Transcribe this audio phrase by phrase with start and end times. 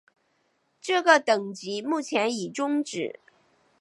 [0.81, 3.19] 这个等级目前已终止。